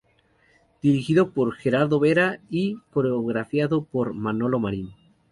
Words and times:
Dirigido 0.81 1.29
por 1.29 1.53
"Gerardo 1.53 1.99
Vera" 1.99 2.39
y 2.49 2.79
coreografiado 2.91 3.83
por 3.85 4.15
"Manolo 4.15 4.57
Marín. 4.57 4.93